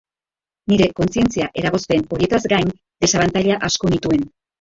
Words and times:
Nire 0.71 0.85
kontzientzia-eragozpen 0.99 2.05
horietaz 2.17 2.39
gain, 2.53 2.73
desabantaila 3.05 3.59
asko 3.69 3.93
nituen. 3.97 4.27